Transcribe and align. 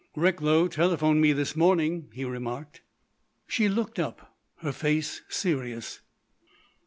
"Recklow 0.15 0.67
telephoned 0.67 1.21
me 1.21 1.31
this 1.31 1.55
morning," 1.55 2.09
he 2.11 2.25
remarked. 2.25 2.81
She 3.45 3.69
looked 3.69 3.99
up, 3.99 4.33
her 4.63 4.71
face 4.71 5.21
serious. 5.29 5.99